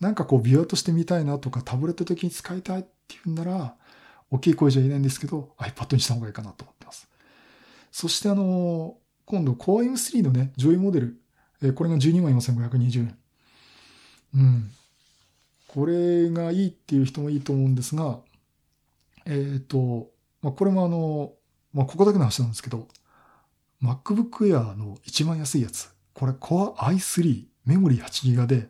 [0.00, 3.74] なんかこう、ビュアとして見たいなとか、タブレット的に使いたいっていうんなら、
[4.30, 7.08] 大きい声じゃ言えないんですけど、iPad にした方がいいかなと思ってます。
[7.92, 11.20] そしてあの、今度 Core M3 のね、上位モデル、
[11.62, 13.18] えこれが124,520円。
[14.34, 14.70] うん。
[15.68, 18.18] これがいいっていう人もいいと思うんですが、
[19.26, 20.10] えっ、ー、と、
[20.42, 21.32] まあ、これもあの、
[21.72, 22.88] まあ、ここだけの話なんですけど、
[23.82, 25.92] MacBook Air の一番安いやつ。
[26.12, 28.68] これ Core i3 メモリー 8GB で、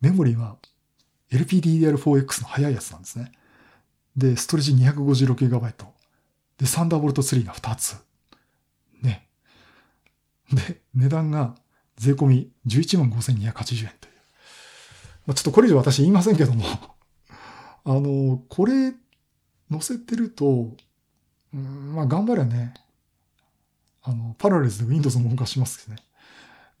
[0.00, 0.56] メモリーは
[1.30, 3.32] LPDDR4X の速いやつなんですね。
[4.16, 5.72] で、ストレージ 256GB。
[6.58, 7.96] で、サンダーボルト3が2つ。
[9.00, 9.28] ね。
[10.52, 11.54] で、値段が
[11.96, 14.12] 税込み11万5280円という。
[15.26, 16.64] まあ、ちょっとこれ以上私言いませんけども
[17.84, 18.92] あの、これ
[19.70, 20.76] 載せてると、
[21.54, 22.74] うん、まあ頑張れね。
[24.02, 26.02] あの、パラレルで Windows も動かしますけどね。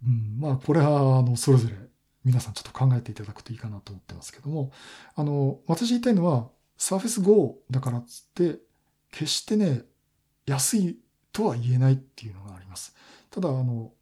[0.06, 1.76] うん、まあ、これは、あの、それぞれ
[2.24, 4.72] 皆さんちょっと考えていただくといいかなと思ってますけども、
[5.14, 8.58] あの、私言いたいのは、Surface Go だからっつって、
[9.10, 9.82] 決してね、
[10.46, 10.98] 安い
[11.32, 12.94] とは言えないっていうのがあります。
[13.30, 13.92] ただ、あの、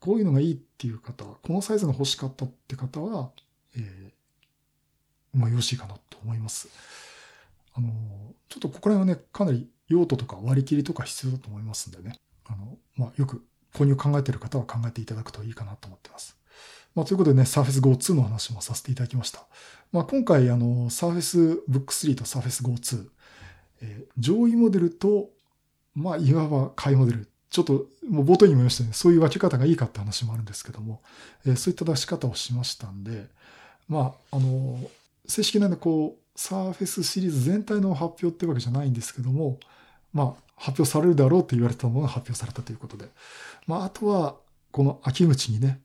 [0.00, 3.30] こういうのがいいっていう方、このサイズが欲しかったって方は、
[3.76, 6.68] えー、まあよろしいかなと思います。
[7.74, 7.88] あの、
[8.48, 12.18] ちょっとここら辺はね、かなり用途とか割り切りとか必要だと思いますんでね。
[12.44, 16.36] あの、まあよく購入を考えている方は考えていただくといいかなと思っています。
[16.94, 19.44] まあ、ということでね、Surface Go 2の話もさせていただきました。
[19.92, 23.06] まあ、今回、あの、Surface Book 3と Surface Go 2、
[23.82, 25.30] えー、上位モデルと、
[25.94, 27.28] まあ、いわば下位モデル。
[27.50, 31.02] ちょっと、もう冒頭にも言いましたね、そういう分け方がいいかって話もあるんですけども、
[31.46, 33.26] えー、そういった出し方をしましたんで、
[33.88, 34.78] まあ、あの、
[35.26, 39.58] 正式なね、こう、Surface シリーズ全体の発表ってわけじゃないんですけども、
[40.12, 43.08] まあ、発表されるだろうと言われたものが発表されたということで。
[43.66, 44.36] まあ、あとは、
[44.70, 45.80] この秋口にね、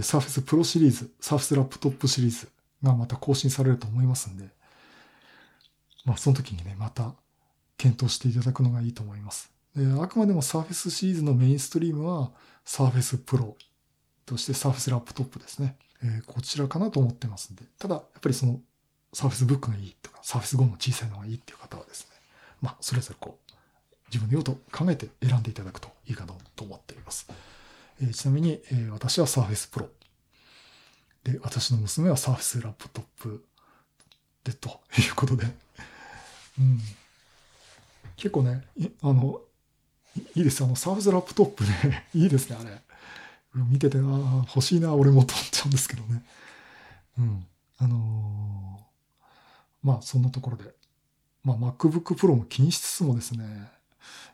[0.00, 2.48] サーフェスプロシリーズ、サーフェスラップトップシリーズ
[2.82, 4.46] がまた更新されると思いますんで、
[6.06, 7.12] まあ、その時にね、また
[7.76, 9.52] 検討していただくのがいいと思います。
[9.76, 12.30] であくまでもサーフェスシリーズのメインストリームは、
[12.64, 13.54] サーフェスプロ
[14.24, 15.76] としてサーフェスラップトップですね。
[16.02, 17.64] えー、こちらかなと思ってますんで。
[17.78, 18.60] ただ、やっぱりその、
[19.12, 22.06] サーフェスブックがいいとか、サーフェス5の小さいのがいいっていう方はですね、
[22.62, 23.41] まあ、それぞれこう、
[24.12, 27.26] 自分の用途考えて選んでいただくといいかなと思っています。
[28.00, 29.86] えー、ちなみに、えー、私は Surface Pro。
[31.24, 33.44] で、私の娘は Surface ラップトップ
[34.44, 35.46] で、ということで。
[36.58, 36.80] うん。
[38.16, 38.64] 結構ね、
[39.02, 39.40] あの、
[40.34, 40.62] いいです。
[40.62, 42.82] あの、サーフェスラップトップね、 いいですね、あれ。
[43.54, 44.04] 見てて、ああ、
[44.46, 46.24] 欲しいな、俺もと思っちゃうんですけどね。
[47.18, 47.46] うん。
[47.78, 50.74] あのー、まあ、そんなところで。
[51.44, 53.70] まあ、MacBook Pro も気にしつつもですね、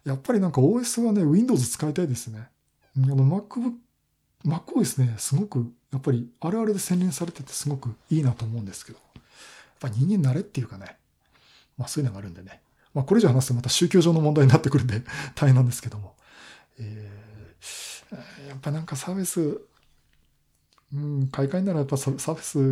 [0.05, 2.49] やっぱりなんか OS はね、Windows 使いたいですね。
[2.97, 3.73] あの MacBook、
[4.45, 9.23] MacOS ね、すごく、やっぱりあるあるで洗練されててすごくいいなと思うんですけど、やっ
[9.81, 10.97] ぱ人間慣れっていうかね、
[11.77, 12.61] まあそういうのがあるんでね。
[12.95, 15.03] まあこれ以上話すとまた宗教上の問題になってくるんで
[15.35, 16.17] 大変なんですけども。
[16.81, 19.61] えー、やっぱなんかサービス、
[20.95, 22.63] うん、買い替えならやっぱサービスっ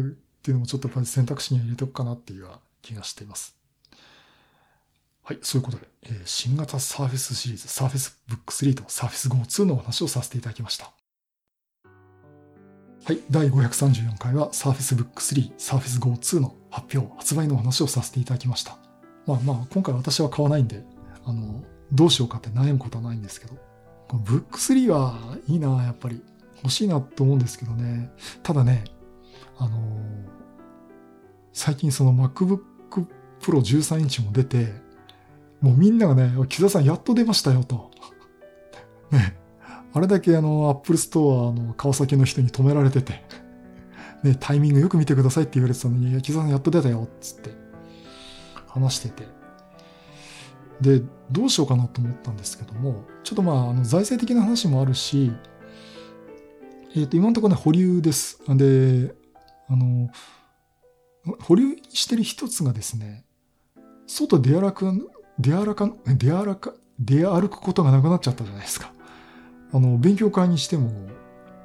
[0.42, 2.48] ていうのもちょっとやっぱり選択肢に入れておくかなっていう
[2.82, 3.56] 気がしています。
[5.28, 10.92] はい、そういうことで、えー、新型サーフェスシリーズ、サーフェスブック3とサーフェス Go 2のお話をさせていただきました。
[13.04, 18.78] はい、第534回は Surface Book 3 Surface Go 2の発表、発売のお話をさせていただきました。
[19.26, 20.84] まあまあ、今回私は買わないんで、
[21.24, 23.54] あの、どうしようかって悩むことはないんですけど、
[24.06, 26.22] この Book 3はいいな、やっぱり。
[26.62, 28.10] 欲しいなと思うんですけどね。
[28.42, 28.84] ただね、
[29.58, 29.78] あの
[31.52, 32.60] 最近その MacBook
[33.40, 34.85] Pro 13インチも出て、
[35.66, 37.90] もうみんながね、木澤さんやっと出ましたよと。
[39.10, 39.36] ね、
[39.92, 43.24] あれだけあの、アップルストアの川崎の人に止められてて、
[44.22, 47.50] ね、タイミングよく見てくださいって言われてたのに、木澤さんやっと出たよ、っつって
[48.68, 49.26] 話してて。
[50.80, 51.02] で、
[51.32, 55.32] どうしようかなと思ったんですけども、ちょっとまあ、あの財政的な話もあるし、
[56.94, 58.40] えっ、ー、と、今のところね、保留です。
[58.48, 59.14] で、
[59.68, 60.10] あの、
[61.40, 63.24] 保留してる一つがですね、
[64.06, 68.92] 外出歩く、出歩か、出歩か、出歩くことがなくなっちゃったじゃないですか。
[69.72, 70.90] あの、勉強会にしても、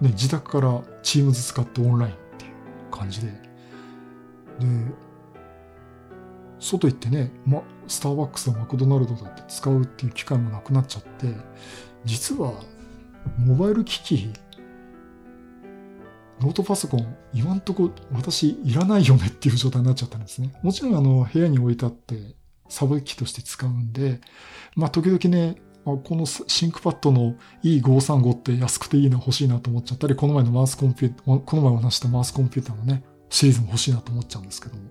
[0.01, 2.51] ね、自宅からチームズ使ってオンラインっていう
[2.91, 3.27] 感じで。
[3.27, 3.37] で、
[6.59, 11.33] 外行ってね、ま、スターバックスとマクドナルドだって使うっていう機会もなくなっちゃって、
[12.05, 12.53] 実は、
[13.37, 14.33] モバイル機器、
[16.41, 20.51] ノートパソコン、今んとこ私いらないよねっていう状態になっちゃったんですね。
[20.63, 22.35] もちろんあの部屋に置いてあって
[22.71, 24.19] サブ機として使うんで、
[24.75, 34.81] まあ時々ね、このシンクパッドの E535 って安くていいな欲しいなと思っちゃったり、この前のマウスコンピューター、この前お話したマウスコンピューターのね、シリーズも欲しいなと思っちゃうんですけども。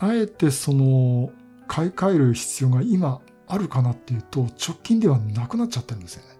[0.00, 1.30] あえてその、
[1.66, 6.38] 買い替える必要が今あるかなっていうと、直近ではなくなっちゃってるんですよね。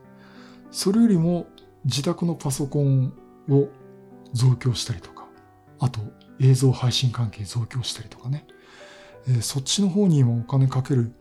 [0.70, 1.46] それよりも
[1.84, 3.12] 自宅のパソコン
[3.48, 3.68] を
[4.32, 5.26] 増強したりとか、
[5.80, 6.00] あと
[6.40, 8.46] 映像配信関係増強したりとかね、
[9.28, 11.12] え、そっちの方にもお金かける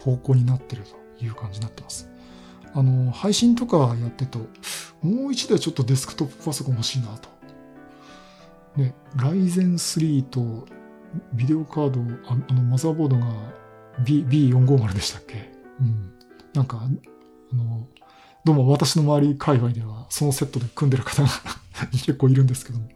[0.00, 1.06] 方向になってると。
[1.20, 2.08] いう感じになってます。
[2.74, 4.38] あの、配信とかやってると、
[5.02, 7.28] もう一台ちょっとデスクトップパソコン欲しいなと。
[8.76, 10.66] ね、Ryzen 3と
[11.32, 13.26] ビデオカード、ああの、マザーボードが
[14.04, 15.50] B、B450 でしたっけ？
[15.80, 16.12] うん。
[16.52, 17.88] なんか、あの、
[18.44, 21.28] どうも私の周り界隈ではそのセットで組んでる方が
[21.90, 22.88] 結構いるんですけども、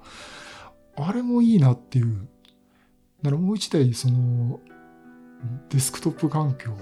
[0.96, 2.28] あれもいいなっていう。
[3.22, 4.60] だからもう一台その
[5.68, 6.72] デスクトップ環境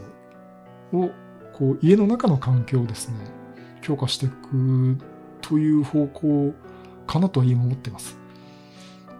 [0.92, 1.10] を
[1.52, 3.16] こう家の中の環境をですね、
[3.82, 4.98] 強化していく
[5.40, 6.54] という方向
[7.06, 8.18] かなとは今思ってます。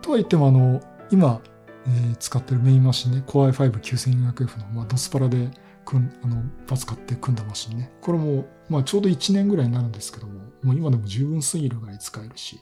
[0.03, 1.41] とは言っても、あの、今、
[1.87, 5.51] えー、使ってるメインマシンね、Core i5-9400F の、まあ、ドスパラで
[5.85, 7.91] 組ん、あの、パ使って組んだマシンね。
[8.01, 12.61] これも、まあ、ちょうど1年ぐらいになるんですけども、もう今でも十分すぎるぐらい使えるし、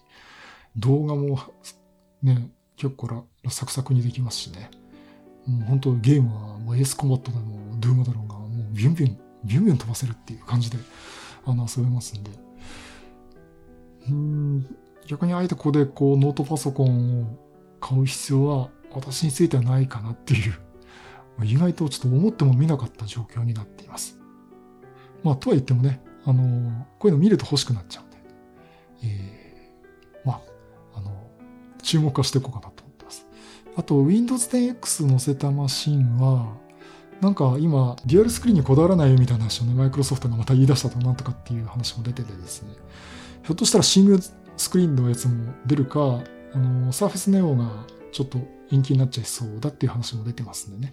[0.76, 1.38] 動画も、
[2.22, 4.70] ね、結構らサクサクにできますしね。
[5.46, 10.78] もう本当ゲームはもうエースコマットでも、ドゥームだろうが、もうビュンビュンビュンビュン飛ばせるっていう感じで、
[11.44, 12.30] あの、遊べますんで。
[14.08, 17.38] うん、逆にあえてここでこう、ノートパソコンを
[17.80, 20.54] 買う必要は私についてはないかなっていう、
[21.44, 24.18] 意外とちょっと思っても見なかった状況になっています。
[25.22, 28.16] まあ、とは言ってもね、あの、こういうの見ると欲しくなっちゃうんで、
[29.04, 29.35] えー、
[31.82, 33.26] 注目はしていこうかなと思ってます。
[33.76, 36.56] あと、Windows 10X 載せたマシンは、
[37.20, 42.74] なんか今、デュアルスクリーンにこだわらないよみたいな話をね、マイクロソフトがまた言い出したとなんとかっていう話も出ててですね、
[43.42, 44.22] ひょっとしたらシングル
[44.56, 48.38] スクリーンのやつも出るか、あの、サーフェスネオがちょっと
[48.72, 50.92] 延期になっちゃいそうだっていう話も出てますんでね。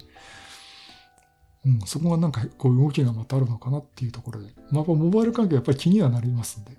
[1.66, 6.72] うん、そこがなんかこう動きがまたあるのかなっていうところで、まあ、モバイル関係やっぱり気にはなりますんで、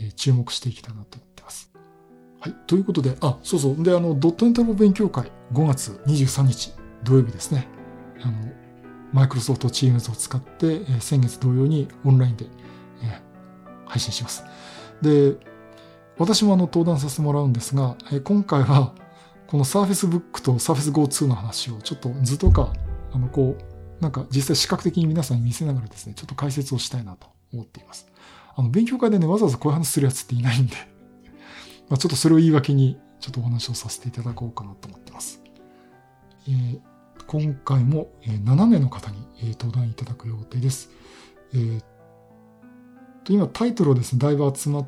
[0.00, 1.18] えー、注目していきたいなと。
[2.40, 2.54] はい。
[2.66, 3.82] ということで、あ、そうそう。
[3.82, 6.72] で、あの、ドットネットの勉強会、5月23日
[7.04, 7.68] 土曜日ですね。
[8.22, 8.32] あの、
[9.12, 12.46] マイクロソフト Teams を使って、えー、先月同様にオンラインで、
[13.02, 14.44] えー、配信します。
[15.02, 15.36] で、
[16.18, 18.94] 私もあの登壇させてもらうんですが、えー、今回は
[19.46, 22.72] この Surface Book と Surface Go 2の話をちょっと図とか、
[23.12, 28.06] あの、こう、なんか実際視覚的に皆さんに見せながらですね、ちょっと解説をしたいなと思っています。
[28.54, 30.76] あの、勉強会でね、わざわざこういう話するやつっていないんで
[31.90, 35.42] まあちょっとそれを言い訳に、ちょっとお話をさせていただこうかなと思ってます。
[36.48, 36.80] えー
[37.30, 39.16] 今回も7名の方に
[39.52, 40.90] 登壇いただく予定です。
[41.54, 41.80] えー、
[43.22, 44.84] と今タイトルをですね、だいぶ集ま、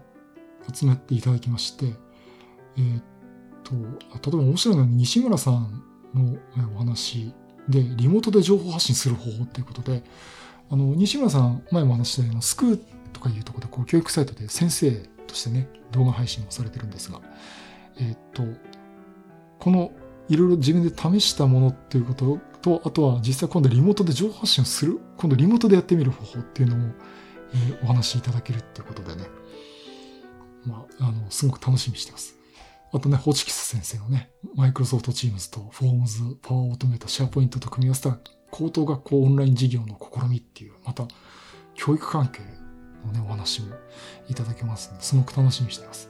[0.74, 1.94] 集めていただきまして、
[2.76, 3.00] えー、
[3.62, 5.84] と、例えば面白いのは西村さん
[6.14, 6.36] の
[6.74, 7.32] お話
[7.68, 10.02] で、リモートで情報発信する方法ということで、
[10.68, 12.80] あの、西村さん、前も話したようなスクー
[13.12, 14.90] とかいうところで、こう、教育サイトで先生
[15.26, 17.20] としてね、動画配信をされてるんですが、
[17.98, 18.42] えっ、と、
[19.58, 19.92] この
[20.28, 26.94] いろいろ自分で試したものっていうことと、あとは実際今度リモートで情報発信をする、今度リモートでやってみる方法っていうのも、
[27.54, 29.28] えー、お話しいただけるっていうことでね、
[30.64, 32.36] まあ、あの、すごく楽しみにしてます。
[32.92, 38.18] あとね、ホチキス先生のね、マイクロソフトチームズとフォームズ、パワーオートメート、シェアポイントと組み合わせた
[38.50, 41.04] 高等学校オンライン事業の試みっていう、また
[41.74, 42.40] 教育関係
[43.06, 43.74] のね、お話も
[44.28, 46.08] いただけますので、すごく楽しみにしてます。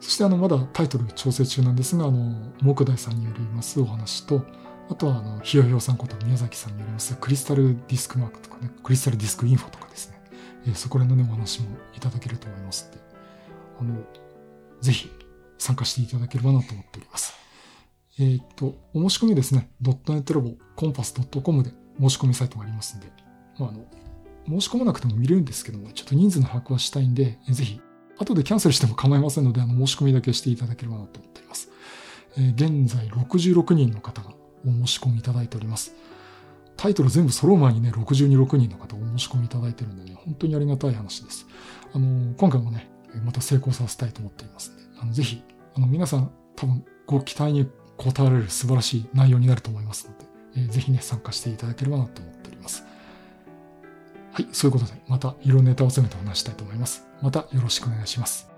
[0.00, 4.44] そしてあの、まだタイトル調整中なんですが、あの、木大さんによりますお話と、
[4.88, 10.20] あとはあの、ひよひよさんこと宮崎さんによりますクリスタルディスクマークとかね、クリスタルディスクインフォとかですね、
[10.66, 13.04] えー、そこら辺のね、お話もいただけると思いますので、
[13.80, 14.04] あの、
[14.80, 15.10] ぜひ
[15.58, 17.34] 参加していただければなと思っております。
[18.18, 21.70] えー、っと、お申し込みですね、ドットネットラボコンパス .com で
[22.00, 23.10] 申し込みサイトがありますんで、
[23.58, 27.80] まあ、あの、申し込まなくても見れるんですけども、ちょっと人数の把握はしたいんで、ぜひ
[28.18, 31.70] 後でキャンセルしても構いませんので、あの、申し込みだけしていただければなと思っております。
[32.38, 34.30] えー、現在66人の方が
[34.64, 35.94] お申し込みいただいております。
[36.76, 41.46] タイトル全部揃う前にね、62、6人の方お申し込みいただいてるんでね、本当にありがたい話です。
[41.92, 42.90] あの、今回もね、
[43.24, 45.42] また成功させたいと思っていますので、あのぜひ、
[45.74, 47.62] あの、皆さん多分ご期待に
[47.98, 50.24] 応えられる素晴らしい内容になると思いますので、
[50.56, 52.84] えー、ぜひね、参加していただければなと思っております。
[54.36, 57.06] はい、そういうことで、またいろんなネタを集めてお話したいと思います。
[57.22, 58.55] またよろしくお願いします。